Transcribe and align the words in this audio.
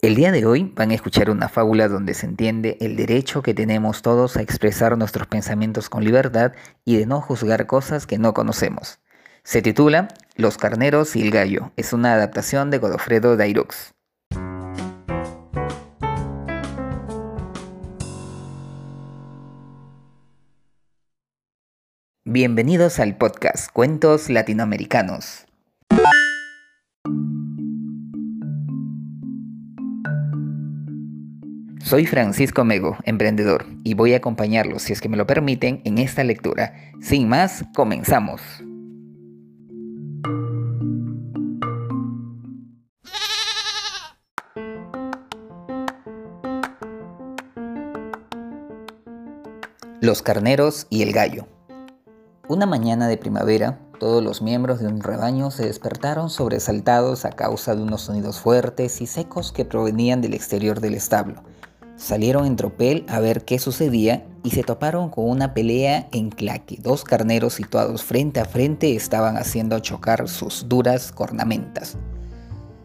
El 0.00 0.14
día 0.14 0.30
de 0.30 0.46
hoy 0.46 0.72
van 0.76 0.92
a 0.92 0.94
escuchar 0.94 1.28
una 1.28 1.48
fábula 1.48 1.88
donde 1.88 2.14
se 2.14 2.24
entiende 2.24 2.76
el 2.80 2.94
derecho 2.94 3.42
que 3.42 3.52
tenemos 3.52 4.00
todos 4.00 4.36
a 4.36 4.42
expresar 4.42 4.96
nuestros 4.96 5.26
pensamientos 5.26 5.90
con 5.90 6.04
libertad 6.04 6.52
y 6.84 6.98
de 6.98 7.06
no 7.06 7.20
juzgar 7.20 7.66
cosas 7.66 8.06
que 8.06 8.16
no 8.16 8.32
conocemos. 8.32 9.00
Se 9.42 9.60
titula 9.60 10.06
Los 10.36 10.56
carneros 10.56 11.16
y 11.16 11.22
el 11.22 11.32
gallo. 11.32 11.72
Es 11.76 11.92
una 11.92 12.12
adaptación 12.12 12.70
de 12.70 12.78
Godofredo 12.78 13.36
Dairux. 13.36 13.92
Bienvenidos 22.24 23.00
al 23.00 23.16
podcast 23.16 23.72
Cuentos 23.72 24.30
Latinoamericanos. 24.30 25.47
Soy 31.88 32.04
Francisco 32.04 32.66
Mego, 32.66 32.98
emprendedor, 33.04 33.64
y 33.82 33.94
voy 33.94 34.12
a 34.12 34.18
acompañarlos, 34.18 34.82
si 34.82 34.92
es 34.92 35.00
que 35.00 35.08
me 35.08 35.16
lo 35.16 35.26
permiten, 35.26 35.80
en 35.86 35.96
esta 35.96 36.22
lectura. 36.22 36.74
Sin 37.00 37.30
más, 37.30 37.64
comenzamos. 37.74 38.42
Los 50.02 50.20
carneros 50.20 50.86
y 50.90 51.00
el 51.00 51.14
gallo. 51.14 51.46
Una 52.48 52.66
mañana 52.66 53.08
de 53.08 53.16
primavera, 53.16 53.80
todos 53.98 54.22
los 54.22 54.42
miembros 54.42 54.80
de 54.80 54.88
un 54.88 55.00
rebaño 55.00 55.50
se 55.50 55.64
despertaron 55.64 56.28
sobresaltados 56.28 57.24
a 57.24 57.30
causa 57.30 57.74
de 57.74 57.82
unos 57.82 58.02
sonidos 58.02 58.40
fuertes 58.40 59.00
y 59.00 59.06
secos 59.06 59.52
que 59.52 59.64
provenían 59.64 60.20
del 60.20 60.34
exterior 60.34 60.80
del 60.80 60.92
establo. 60.92 61.44
Salieron 61.98 62.46
en 62.46 62.54
tropel 62.54 63.04
a 63.08 63.18
ver 63.18 63.44
qué 63.44 63.58
sucedía 63.58 64.24
y 64.44 64.50
se 64.50 64.62
toparon 64.62 65.10
con 65.10 65.28
una 65.28 65.52
pelea 65.52 66.08
en 66.12 66.30
la 66.38 66.60
que 66.60 66.76
dos 66.76 67.02
carneros 67.02 67.54
situados 67.54 68.04
frente 68.04 68.38
a 68.38 68.44
frente 68.44 68.94
estaban 68.94 69.36
haciendo 69.36 69.78
chocar 69.80 70.28
sus 70.28 70.68
duras 70.68 71.10
cornamentas. 71.10 71.98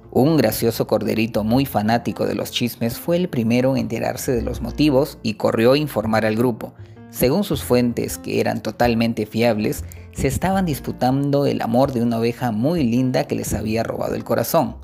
Un 0.10 0.36
gracioso 0.36 0.88
corderito 0.88 1.44
muy 1.44 1.66
fanático 1.68 2.26
de 2.26 2.34
los 2.34 2.50
chismes 2.50 2.98
fue 2.98 3.18
el 3.18 3.30
primero 3.30 3.72
en 3.72 3.84
enterarse 3.84 4.32
de 4.32 4.42
los 4.42 4.62
motivos 4.62 5.20
y 5.22 5.36
corrió 5.36 5.74
a 5.74 5.78
informar 5.78 6.26
al 6.26 6.36
grupo. 6.36 6.74
Según 7.12 7.44
sus 7.44 7.64
fuentes, 7.64 8.18
que 8.18 8.40
eran 8.40 8.64
totalmente 8.64 9.28
fiables, 9.28 9.84
se 10.12 10.28
estaban 10.28 10.66
disputando 10.66 11.46
el 11.46 11.62
amor 11.62 11.94
de 11.94 12.02
una 12.02 12.18
oveja 12.18 12.52
muy 12.52 12.84
linda 12.84 13.26
que 13.26 13.36
les 13.36 13.54
había 13.54 13.84
robado 13.84 14.16
el 14.16 14.24
corazón. 14.24 14.76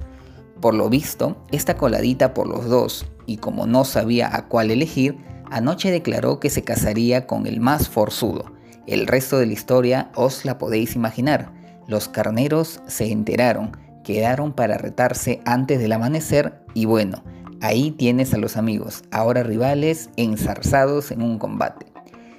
Por 0.62 0.74
lo 0.74 0.90
visto, 0.90 1.38
esta 1.52 1.78
coladita 1.78 2.34
por 2.34 2.48
los 2.48 2.66
dos, 2.66 3.06
y 3.26 3.38
como 3.38 3.66
no 3.66 3.86
sabía 3.86 4.36
a 4.36 4.48
cuál 4.48 4.72
elegir, 4.72 5.18
anoche 5.50 5.92
declaró 5.92 6.40
que 6.40 6.50
se 6.50 6.64
casaría 6.64 7.28
con 7.28 7.48
el 7.48 7.60
más 7.60 7.88
forzudo. 7.88 8.52
El 8.86 9.08
resto 9.08 9.38
de 9.38 9.46
la 9.46 9.54
historia 9.54 10.12
os 10.16 10.46
la 10.46 10.58
podéis 10.58 10.96
imaginar. 10.96 11.54
Los 11.88 12.10
carneros 12.10 12.82
se 12.88 13.12
enteraron, 13.12 13.78
quedaron 14.04 14.54
para 14.54 14.78
retarse 14.78 15.42
antes 15.46 15.80
del 15.80 15.94
amanecer 15.94 16.62
y 16.74 16.86
bueno, 16.86 17.24
ahí 17.62 17.92
tienes 17.92 18.34
a 18.34 18.38
los 18.38 18.58
amigos, 18.58 19.04
ahora 19.12 19.44
rivales, 19.44 20.10
enzarzados 20.18 21.12
en 21.12 21.22
un 21.22 21.40
combate. 21.40 21.86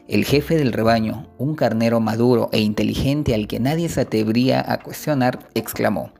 El 0.09 0.25
jefe 0.25 0.57
del 0.57 0.73
rebaño, 0.73 1.29
un 1.39 1.55
carnero 1.55 2.01
maduro 2.01 2.48
e 2.53 2.59
inteligente 2.59 3.33
al 3.33 3.47
que 3.47 3.61
nadie 3.61 3.89
se 3.89 4.01
atrevería 4.01 4.65
a 4.67 4.81
cuestionar, 4.81 5.48
exclamó, 5.55 6.11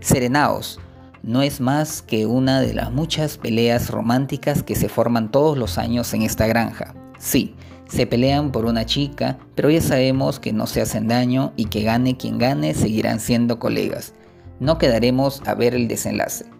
Serenaos, 0.00 0.80
no 1.26 1.42
es 1.42 1.60
más 1.60 2.02
que 2.02 2.26
una 2.26 2.60
de 2.60 2.74
las 2.74 2.92
muchas 2.92 3.38
peleas 3.38 3.90
románticas 3.90 4.62
que 4.62 4.74
se 4.74 4.88
forman 4.88 5.30
todos 5.30 5.56
los 5.56 5.78
años 5.78 6.12
en 6.12 6.22
esta 6.22 6.46
granja. 6.46 6.94
Sí, 7.18 7.54
se 7.88 8.06
pelean 8.06 8.52
por 8.52 8.66
una 8.66 8.84
chica, 8.84 9.38
pero 9.54 9.70
ya 9.70 9.80
sabemos 9.80 10.38
que 10.38 10.52
no 10.52 10.66
se 10.66 10.82
hacen 10.82 11.08
daño 11.08 11.52
y 11.56 11.66
que 11.66 11.82
gane 11.82 12.16
quien 12.16 12.38
gane 12.38 12.74
seguirán 12.74 13.20
siendo 13.20 13.58
colegas. 13.58 14.14
No 14.60 14.78
quedaremos 14.78 15.42
a 15.46 15.54
ver 15.54 15.74
el 15.74 15.88
desenlace. 15.88 16.53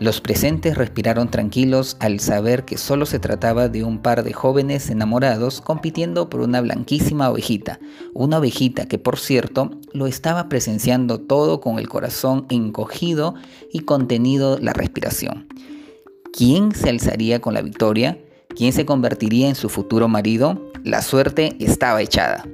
Los 0.00 0.22
presentes 0.22 0.78
respiraron 0.78 1.30
tranquilos 1.30 1.98
al 2.00 2.20
saber 2.20 2.64
que 2.64 2.78
solo 2.78 3.04
se 3.04 3.18
trataba 3.18 3.68
de 3.68 3.84
un 3.84 3.98
par 3.98 4.24
de 4.24 4.32
jóvenes 4.32 4.88
enamorados 4.88 5.60
compitiendo 5.60 6.30
por 6.30 6.40
una 6.40 6.62
blanquísima 6.62 7.28
ovejita, 7.28 7.78
una 8.14 8.38
ovejita 8.38 8.86
que 8.86 8.98
por 8.98 9.18
cierto 9.18 9.72
lo 9.92 10.06
estaba 10.06 10.48
presenciando 10.48 11.20
todo 11.20 11.60
con 11.60 11.78
el 11.78 11.90
corazón 11.90 12.46
encogido 12.48 13.34
y 13.70 13.80
contenido 13.80 14.58
la 14.58 14.72
respiración. 14.72 15.46
¿Quién 16.32 16.74
se 16.74 16.88
alzaría 16.88 17.42
con 17.42 17.52
la 17.52 17.60
victoria? 17.60 18.18
¿Quién 18.56 18.72
se 18.72 18.86
convertiría 18.86 19.50
en 19.50 19.54
su 19.54 19.68
futuro 19.68 20.08
marido? 20.08 20.72
La 20.82 21.02
suerte 21.02 21.56
estaba 21.60 22.00
echada. 22.00 22.46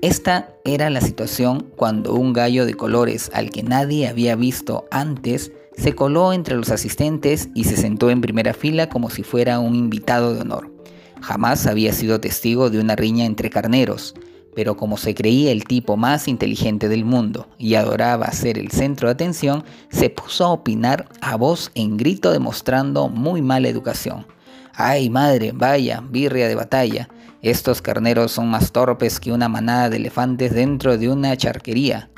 Esta 0.00 0.54
era 0.64 0.88
la 0.88 1.02
situación 1.02 1.66
cuando 1.76 2.14
un 2.14 2.32
gallo 2.32 2.64
de 2.64 2.72
colores 2.72 3.30
al 3.34 3.50
que 3.50 3.62
nadie 3.62 4.08
había 4.08 4.34
visto 4.34 4.86
antes 4.90 5.52
se 5.76 5.94
coló 5.94 6.32
entre 6.32 6.56
los 6.56 6.70
asistentes 6.70 7.48
y 7.54 7.64
se 7.64 7.76
sentó 7.76 8.10
en 8.10 8.20
primera 8.20 8.54
fila 8.54 8.88
como 8.88 9.10
si 9.10 9.22
fuera 9.22 9.58
un 9.58 9.74
invitado 9.74 10.34
de 10.34 10.40
honor. 10.40 10.72
Jamás 11.20 11.66
había 11.66 11.92
sido 11.92 12.20
testigo 12.20 12.70
de 12.70 12.80
una 12.80 12.96
riña 12.96 13.24
entre 13.24 13.50
carneros, 13.50 14.14
pero 14.54 14.76
como 14.76 14.96
se 14.96 15.14
creía 15.14 15.52
el 15.52 15.64
tipo 15.64 15.96
más 15.96 16.28
inteligente 16.28 16.88
del 16.88 17.04
mundo 17.04 17.46
y 17.58 17.74
adoraba 17.74 18.32
ser 18.32 18.58
el 18.58 18.70
centro 18.70 19.08
de 19.08 19.12
atención, 19.12 19.64
se 19.90 20.08
puso 20.08 20.46
a 20.46 20.52
opinar 20.52 21.08
a 21.20 21.36
voz 21.36 21.70
en 21.74 21.96
grito 21.98 22.32
demostrando 22.32 23.08
muy 23.08 23.42
mala 23.42 23.68
educación. 23.68 24.26
¡Ay 24.72 25.10
madre, 25.10 25.52
vaya, 25.52 26.00
birria 26.00 26.48
de 26.48 26.54
batalla! 26.54 27.08
Estos 27.42 27.82
carneros 27.82 28.32
son 28.32 28.48
más 28.48 28.72
torpes 28.72 29.20
que 29.20 29.32
una 29.32 29.48
manada 29.48 29.90
de 29.90 29.98
elefantes 29.98 30.54
dentro 30.54 30.96
de 30.96 31.10
una 31.10 31.36
charquería. 31.36 32.10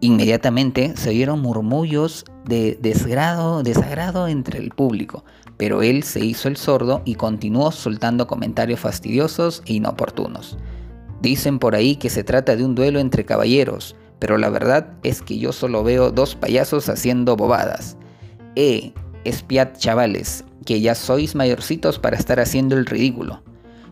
Inmediatamente 0.00 0.96
se 0.96 1.10
oyeron 1.10 1.40
murmullos 1.40 2.24
de 2.46 2.78
desgrado, 2.80 3.62
desagrado 3.62 4.28
entre 4.28 4.58
el 4.58 4.70
público, 4.70 5.24
pero 5.56 5.82
él 5.82 6.02
se 6.02 6.24
hizo 6.24 6.48
el 6.48 6.56
sordo 6.56 7.02
y 7.04 7.16
continuó 7.16 7.72
soltando 7.72 8.26
comentarios 8.26 8.80
fastidiosos 8.80 9.62
e 9.66 9.74
inoportunos. 9.74 10.56
Dicen 11.20 11.58
por 11.58 11.74
ahí 11.74 11.96
que 11.96 12.10
se 12.10 12.24
trata 12.24 12.56
de 12.56 12.64
un 12.64 12.74
duelo 12.74 13.00
entre 13.00 13.24
caballeros, 13.24 13.96
pero 14.18 14.38
la 14.38 14.48
verdad 14.48 14.94
es 15.02 15.22
que 15.22 15.38
yo 15.38 15.52
solo 15.52 15.82
veo 15.82 16.10
dos 16.10 16.34
payasos 16.34 16.88
haciendo 16.88 17.36
bobadas. 17.36 17.96
Eh, 18.54 18.92
espiad 19.24 19.76
chavales, 19.76 20.44
que 20.64 20.80
ya 20.80 20.94
sois 20.94 21.34
mayorcitos 21.34 21.98
para 21.98 22.16
estar 22.16 22.40
haciendo 22.40 22.76
el 22.76 22.86
ridículo. 22.86 23.42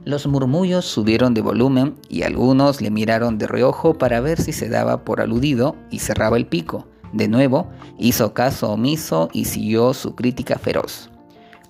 Los 0.04 0.26
murmullos 0.26 0.84
subieron 0.84 1.32
de 1.32 1.40
volumen 1.40 1.94
y 2.10 2.22
algunos 2.22 2.82
le 2.82 2.90
miraron 2.90 3.38
de 3.38 3.46
reojo 3.46 3.94
para 3.94 4.20
ver 4.20 4.40
si 4.40 4.52
se 4.52 4.68
daba 4.68 5.02
por 5.02 5.22
aludido 5.22 5.76
y 5.90 6.00
cerraba 6.00 6.36
el 6.36 6.46
pico. 6.46 6.86
De 7.14 7.28
nuevo, 7.28 7.70
hizo 7.96 8.34
caso 8.34 8.72
omiso 8.72 9.30
y 9.32 9.46
siguió 9.46 9.94
su 9.94 10.14
crítica 10.14 10.58
feroz. 10.58 11.10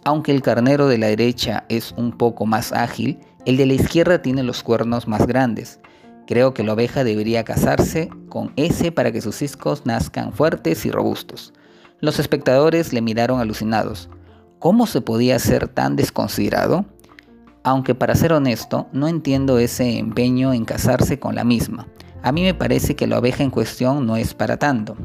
Aunque 0.03 0.33
el 0.33 0.43
carnero 0.43 0.89
de 0.89 0.99
la 0.99 1.07
derecha 1.07 1.65
es 1.69 1.95
un 1.97 2.13
poco 2.13 2.47
más 2.47 2.73
ágil, 2.73 3.21
el 3.45 3.57
de 3.57 3.67
la 3.67 3.75
izquierda 3.75 4.23
tiene 4.23 4.43
los 4.43 4.63
cuernos 4.63 5.07
más 5.07 5.27
grandes. 5.27 5.79
Creo 6.27 6.55
que 6.55 6.65
la 6.65 6.73
oveja 6.73 7.05
debería 7.05 7.45
casarse 7.45 8.09
con 8.29 8.53
ese 8.57 8.91
para 8.91 9.13
que 9.13 9.21
sus 9.21 9.41
hijos 9.43 9.85
nazcan 9.85 10.33
fuertes 10.33 10.85
y 10.87 10.91
robustos. 10.91 11.53
Los 12.01 12.19
espectadores 12.19 12.93
le 12.93 13.03
miraron 13.03 13.39
alucinados. 13.39 14.09
¿Cómo 14.59 14.87
se 14.87 15.03
podía 15.03 15.39
ser 15.39 15.69
tan 15.69 15.95
desconsiderado? 15.95 16.87
aunque 17.65 17.95
para 17.95 18.15
ser 18.15 18.33
honesto, 18.33 18.87
no 18.93 19.09
entiendo 19.09 19.59
ese 19.59 19.99
empeño 19.99 20.53
en 20.53 20.67
casarse 20.67 21.19
con 21.19 21.35
la 21.35 21.45
misma. 21.45 21.89
A 22.23 22.31
mí 22.31 22.43
me 22.43 22.55
parece 22.55 22.95
que 22.95 23.07
la 23.07 23.19
oveja 23.19 23.43
en 23.43 23.51
cuestión 23.51 24.07
no 24.07 24.17
es 24.17 24.35
para 24.35 24.59
tanto. 24.59 24.97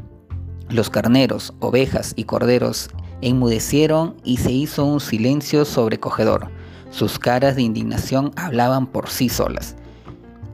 Los 0.70 0.88
carneros, 0.88 1.52
ovejas 1.58 2.12
y 2.14 2.24
corderos 2.24 2.90
enmudecieron 3.22 4.14
y 4.24 4.36
se 4.36 4.52
hizo 4.52 4.84
un 4.84 5.00
silencio 5.00 5.64
sobrecogedor. 5.64 6.48
Sus 6.90 7.18
caras 7.18 7.56
de 7.56 7.62
indignación 7.62 8.32
hablaban 8.36 8.86
por 8.86 9.08
sí 9.08 9.28
solas. 9.28 9.74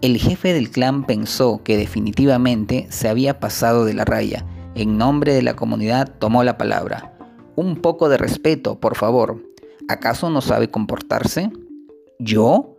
El 0.01 0.17
jefe 0.17 0.55
del 0.55 0.71
clan 0.71 1.05
pensó 1.05 1.63
que 1.63 1.77
definitivamente 1.77 2.87
se 2.91 3.09
había 3.09 3.41
pasado 3.41 3.85
de 3.85 3.93
la 3.93 4.05
raya. 4.05 4.47
En 4.75 4.97
nombre 4.97 5.35
de 5.35 5.43
la 5.43 5.55
comunidad 5.55 6.15
tomó 6.19 6.45
la 6.45 6.57
palabra. 6.57 7.19
Un 7.55 7.77
poco 7.77 8.09
de 8.09 8.17
respeto, 8.17 8.79
por 8.81 8.97
favor. 8.97 9.43
¿Acaso 9.89 10.31
no 10.31 10.41
sabe 10.41 10.71
comportarse? 10.71 11.51
¿Yo? 12.19 12.79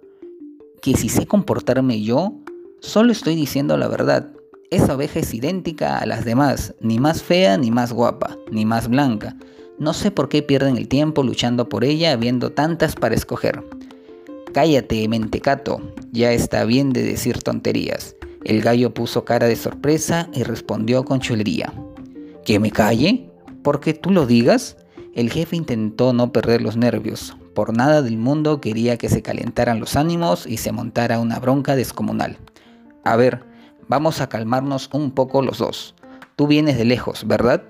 Que 0.82 0.96
si 0.96 1.10
sé 1.10 1.28
comportarme 1.28 2.02
yo, 2.02 2.34
solo 2.80 3.12
estoy 3.12 3.36
diciendo 3.36 3.78
la 3.78 3.88
verdad. 3.88 4.32
Esa 4.70 4.96
oveja 4.96 5.20
es 5.20 5.34
idéntica 5.34 5.98
a 5.98 6.06
las 6.06 6.26
demás, 6.26 6.76
ni 6.82 7.00
más 7.00 7.24
fea, 7.24 7.58
ni 7.58 7.72
más 7.72 7.94
guapa, 7.94 8.38
ni 8.52 8.66
más 8.66 8.90
blanca. 8.90 9.34
No 9.80 9.94
sé 9.94 10.12
por 10.12 10.28
qué 10.28 10.44
pierden 10.44 10.76
el 10.76 10.90
tiempo 10.90 11.24
luchando 11.24 11.70
por 11.70 11.86
ella 11.86 12.12
habiendo 12.12 12.52
tantas 12.52 12.94
para 12.94 13.16
escoger. 13.16 13.64
Cállate, 14.54 15.08
mentecato, 15.08 15.80
ya 16.12 16.34
está 16.34 16.66
bien 16.66 16.92
de 16.92 17.04
decir 17.04 17.42
tonterías. 17.44 18.18
El 18.44 18.62
gallo 18.62 18.94
puso 18.94 19.24
cara 19.24 19.48
de 19.48 19.56
sorpresa 19.56 20.28
y 20.34 20.44
respondió 20.44 21.06
con 21.06 21.22
chulería. 21.22 21.72
¿Que 22.44 22.60
me 22.60 22.72
calle? 22.72 23.30
¿Porque 23.64 23.94
tú 23.94 24.12
lo 24.12 24.26
digas? 24.26 24.76
El 25.14 25.32
jefe 25.32 25.56
intentó 25.56 26.12
no 26.12 26.34
perder 26.34 26.62
los 26.62 26.76
nervios. 26.76 27.38
Por 27.54 27.76
nada 27.76 28.02
del 28.02 28.18
mundo 28.18 28.60
quería 28.60 28.98
que 28.98 29.08
se 29.08 29.22
calentaran 29.22 29.80
los 29.80 29.96
ánimos 29.96 30.46
y 30.46 30.58
se 30.58 30.74
montara 30.74 31.20
una 31.20 31.40
bronca 31.40 31.78
descomunal. 31.78 32.38
A 33.06 33.16
ver, 33.16 33.44
vamos 33.88 34.22
a 34.22 34.30
calmarnos 34.30 34.90
un 34.94 35.12
poco 35.12 35.42
los 35.42 35.60
dos. 35.60 35.96
Tú 36.36 36.48
vienes 36.48 36.78
de 36.78 36.86
lejos, 36.86 37.26
¿verdad? 37.28 37.64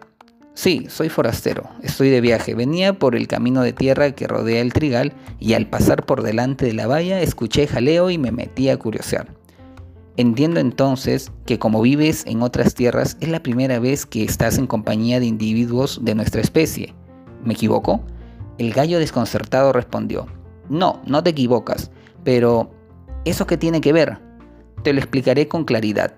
Sí, 0.53 0.87
soy 0.89 1.09
forastero, 1.09 1.69
estoy 1.83 2.09
de 2.09 2.19
viaje, 2.19 2.55
venía 2.55 2.97
por 2.97 3.15
el 3.15 3.27
camino 3.27 3.61
de 3.61 3.73
tierra 3.73 4.11
que 4.13 4.27
rodea 4.27 4.61
el 4.61 4.73
trigal 4.73 5.13
y 5.39 5.53
al 5.53 5.67
pasar 5.67 6.05
por 6.05 6.23
delante 6.23 6.65
de 6.65 6.73
la 6.73 6.87
valla 6.87 7.21
escuché 7.21 7.67
jaleo 7.67 8.09
y 8.09 8.17
me 8.17 8.31
metí 8.31 8.69
a 8.69 8.77
curiosear. 8.77 9.35
Entiendo 10.17 10.59
entonces 10.59 11.31
que 11.45 11.59
como 11.59 11.79
vives 11.83 12.25
en 12.25 12.41
otras 12.41 12.73
tierras 12.73 13.17
es 13.19 13.29
la 13.29 13.43
primera 13.43 13.77
vez 13.77 14.07
que 14.07 14.23
estás 14.23 14.57
en 14.57 14.65
compañía 14.65 15.19
de 15.19 15.27
individuos 15.27 15.99
de 16.03 16.15
nuestra 16.15 16.41
especie. 16.41 16.95
¿Me 17.43 17.53
equivoco? 17.53 18.01
El 18.57 18.73
gallo 18.73 18.97
desconcertado 18.97 19.73
respondió, 19.73 20.25
No, 20.69 21.03
no 21.05 21.21
te 21.21 21.29
equivocas, 21.29 21.91
pero 22.23 22.71
¿eso 23.25 23.45
qué 23.45 23.57
tiene 23.57 23.79
que 23.79 23.93
ver? 23.93 24.26
Te 24.87 24.93
lo 24.93 24.99
explicaré 24.99 25.49
con 25.49 25.65
claridad. 25.65 26.13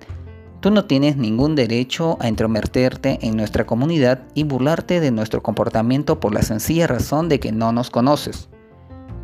Tú 0.60 0.70
no 0.70 0.86
tienes 0.86 1.18
ningún 1.18 1.56
derecho 1.56 2.20
a 2.22 2.28
entrometerte 2.28 3.18
en 3.24 3.36
nuestra 3.36 3.66
comunidad 3.66 4.28
y 4.36 4.44
burlarte 4.44 5.00
de 5.00 5.10
nuestro 5.10 5.42
comportamiento 5.42 6.20
por 6.20 6.36
la 6.36 6.44
sencilla 6.44 6.86
razón 6.86 7.30
de 7.30 7.40
que 7.40 7.52
no 7.52 7.72
nos 7.72 7.90
conoces. 7.90 8.48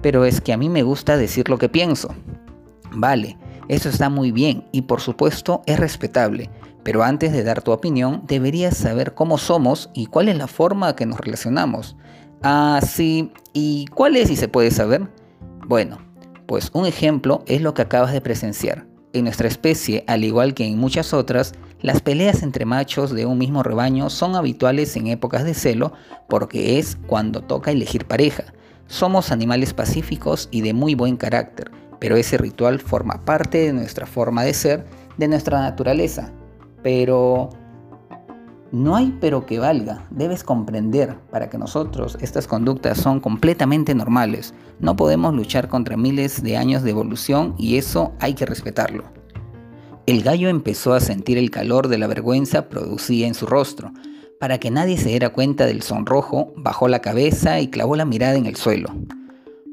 Pero 0.02 0.26
es 0.26 0.42
que 0.42 0.52
a 0.52 0.58
mí 0.58 0.68
me 0.68 0.82
gusta 0.82 1.16
decir 1.16 1.48
lo 1.48 1.60
que 1.60 1.70
pienso. 1.70 2.16
Vale, 2.92 3.38
eso 3.68 3.88
está 3.88 4.10
muy 4.10 4.32
bien 4.32 4.66
y 4.72 4.82
por 4.82 5.00
supuesto 5.00 5.62
es 5.68 5.80
respetable, 5.80 6.50
pero 6.82 7.04
antes 7.04 7.32
de 7.32 7.44
dar 7.44 7.62
tu 7.62 7.72
opinión 7.72 8.24
deberías 8.26 8.76
saber 8.76 9.14
cómo 9.14 9.38
somos 9.38 9.92
y 9.94 10.08
cuál 10.08 10.28
es 10.28 10.40
la 10.40 10.48
forma 10.48 10.96
que 10.96 11.06
nos 11.06 11.20
relacionamos. 11.20 11.96
Ah, 12.42 12.80
sí, 12.84 13.32
¿y 13.54 13.86
cuál 13.94 14.16
es 14.16 14.30
si 14.30 14.38
se 14.38 14.48
puede 14.48 14.72
saber? 14.72 15.08
Bueno, 15.68 16.00
pues 16.48 16.72
un 16.74 16.88
ejemplo 16.88 17.44
es 17.46 17.62
lo 17.62 17.76
que 17.76 17.84
acabas 17.84 18.12
de 18.12 18.22
presenciar. 18.22 18.88
En 19.16 19.24
nuestra 19.24 19.48
especie, 19.48 20.04
al 20.08 20.26
igual 20.26 20.54
que 20.54 20.66
en 20.66 20.78
muchas 20.78 21.14
otras, 21.14 21.54
las 21.80 22.02
peleas 22.02 22.44
entre 22.44 22.66
machos 22.66 23.12
de 23.12 23.26
un 23.26 23.38
mismo 23.38 23.64
rebaño 23.64 24.10
son 24.10 24.36
habituales 24.36 24.94
en 24.98 25.08
épocas 25.08 25.46
de 25.46 25.54
celo 25.54 25.94
porque 26.28 26.80
es 26.80 26.98
cuando 27.08 27.40
toca 27.40 27.72
elegir 27.72 28.08
pareja. 28.08 28.44
Somos 28.88 29.32
animales 29.32 29.74
pacíficos 29.74 30.50
y 30.52 30.60
de 30.60 30.74
muy 30.74 30.96
buen 30.96 31.16
carácter, 31.16 31.72
pero 31.98 32.18
ese 32.18 32.38
ritual 32.38 32.82
forma 32.82 33.24
parte 33.24 33.60
de 33.60 33.72
nuestra 33.72 34.06
forma 34.06 34.44
de 34.44 34.54
ser, 34.54 34.86
de 35.16 35.30
nuestra 35.30 35.62
naturaleza. 35.62 36.34
Pero 36.84 37.52
no 38.76 38.98
hay 38.98 39.18
pero 39.22 39.46
que 39.46 39.58
valga. 39.58 40.06
Debes 40.12 40.44
comprender, 40.44 41.18
para 41.32 41.50
que 41.50 41.58
nosotros 41.58 42.18
estas 42.20 42.46
conductas 42.46 42.98
son 42.98 43.22
completamente 43.22 43.96
normales. 43.96 44.54
No 44.82 44.98
podemos 44.98 45.34
luchar 45.34 45.70
contra 45.70 45.96
miles 45.96 46.44
de 46.44 46.58
años 46.58 46.84
de 46.84 46.92
evolución 46.92 47.56
y 47.58 47.78
eso 47.78 48.12
hay 48.20 48.34
que 48.34 48.46
respetarlo. 48.46 49.06
El 50.06 50.24
gallo 50.24 50.50
empezó 50.50 50.94
a 50.94 51.00
sentir 51.00 51.38
el 51.38 51.52
calor 51.52 51.88
de 51.88 51.98
la 51.98 52.08
vergüenza 52.08 52.68
producida 52.68 53.28
en 53.28 53.34
su 53.34 53.46
rostro. 53.46 53.94
Para 54.42 54.60
que 54.60 54.72
nadie 54.72 54.98
se 54.98 55.08
diera 55.08 55.30
cuenta 55.30 55.66
del 55.66 55.82
sonrojo, 55.82 56.52
bajó 56.58 56.90
la 56.90 57.00
cabeza 57.00 57.62
y 57.62 57.70
clavó 57.70 57.96
la 57.96 58.04
mirada 58.04 58.36
en 58.36 58.46
el 58.46 58.58
suelo. 58.58 58.90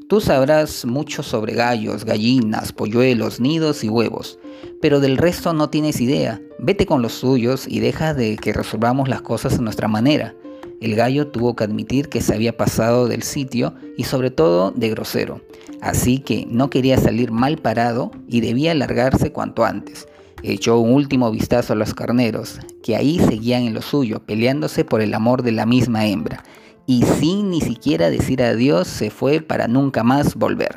Tú 0.09 0.19
sabrás 0.19 0.85
mucho 0.85 1.23
sobre 1.23 1.53
gallos, 1.53 2.03
gallinas, 2.03 2.73
polluelos, 2.73 3.39
nidos 3.39 3.83
y 3.83 3.89
huevos, 3.89 4.37
pero 4.81 4.99
del 4.99 5.17
resto 5.17 5.53
no 5.53 5.69
tienes 5.69 6.01
idea. 6.01 6.41
Vete 6.59 6.85
con 6.85 7.01
los 7.01 7.13
suyos 7.13 7.65
y 7.67 7.79
deja 7.79 8.13
de 8.13 8.35
que 8.35 8.53
resolvamos 8.53 9.07
las 9.07 9.21
cosas 9.21 9.57
a 9.57 9.61
nuestra 9.61 9.87
manera. 9.87 10.35
El 10.81 10.95
gallo 10.95 11.27
tuvo 11.27 11.55
que 11.55 11.63
admitir 11.63 12.09
que 12.09 12.21
se 12.21 12.33
había 12.33 12.57
pasado 12.57 13.07
del 13.07 13.23
sitio 13.23 13.73
y 13.97 14.03
sobre 14.03 14.29
todo 14.29 14.71
de 14.71 14.89
grosero, 14.89 15.41
así 15.81 16.19
que 16.19 16.45
no 16.49 16.69
quería 16.69 16.97
salir 16.97 17.31
mal 17.31 17.57
parado 17.57 18.11
y 18.27 18.41
debía 18.41 18.73
largarse 18.73 19.31
cuanto 19.31 19.63
antes. 19.63 20.07
Echó 20.43 20.77
un 20.79 20.93
último 20.93 21.31
vistazo 21.31 21.71
a 21.71 21.77
los 21.77 21.93
carneros, 21.93 22.59
que 22.83 22.97
ahí 22.97 23.17
seguían 23.17 23.63
en 23.63 23.73
lo 23.73 23.81
suyo, 23.81 24.19
peleándose 24.25 24.83
por 24.83 24.99
el 24.99 25.13
amor 25.13 25.41
de 25.41 25.53
la 25.53 25.65
misma 25.65 26.05
hembra, 26.05 26.42
y 26.85 27.03
sin 27.03 27.49
ni 27.49 27.61
siquiera 27.61 28.09
decir 28.09 28.41
adiós 28.41 28.87
se 28.87 29.09
fue 29.09 29.41
para 29.41 29.67
nunca 29.67 30.03
más 30.03 30.35
volver. 30.35 30.73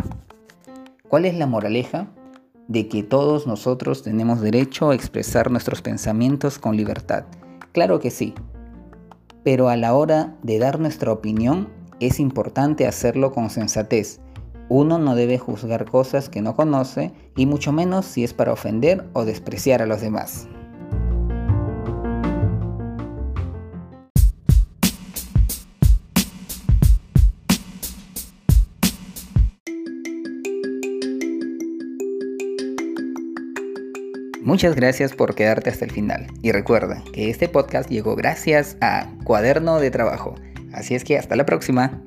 ¿Cuál 1.08 1.25
es 1.25 1.37
la 1.37 1.47
moraleja? 1.47 2.08
De 2.69 2.88
que 2.88 3.03
todos 3.03 3.47
nosotros 3.47 4.03
tenemos 4.03 4.41
derecho 4.41 4.91
a 4.91 4.94
expresar 4.94 5.50
nuestros 5.50 5.82
pensamientos 5.82 6.58
con 6.58 6.76
libertad. 6.76 7.25
Claro 7.73 8.00
que 8.00 8.11
sí, 8.11 8.35
pero 9.44 9.69
a 9.69 9.76
la 9.76 9.94
hora 9.94 10.37
de 10.43 10.58
dar 10.58 10.81
nuestra 10.81 11.12
opinión 11.12 11.69
es 12.00 12.19
importante 12.19 12.87
hacerlo 12.87 13.32
con 13.32 13.50
sensatez. 13.50 14.20
Uno 14.69 14.99
no 14.99 15.14
debe 15.14 15.38
juzgar 15.38 15.85
cosas 15.85 16.29
que 16.29 16.43
no 16.43 16.56
conoce 16.56 17.12
y 17.37 17.47
mucho 17.47 17.73
menos 17.73 18.05
si 18.06 18.25
es 18.25 18.35
para 18.35 18.52
ofender 18.52 19.09
o 19.12 19.25
despreciar 19.25 19.82
a 19.82 19.87
los 19.87 20.00
demás. 20.00 20.49
Muchas 34.47 34.77
gracias 34.77 35.13
por 35.13 35.35
quedarte 35.35 35.71
hasta 35.71 35.85
el 35.85 35.91
final 35.91 36.29
y 36.41 36.53
recuerda 36.53 37.03
que 37.13 37.31
este 37.31 37.49
podcast 37.49 37.91
llegó 37.91 38.15
gracias 38.15 38.77
a 38.81 39.11
Cuaderno 39.25 39.81
de 39.81 39.91
Trabajo. 39.91 40.37
Así 40.73 40.95
es 40.95 41.03
que 41.03 41.19
hasta 41.19 41.35
la 41.35 41.45
próxima. 41.45 42.06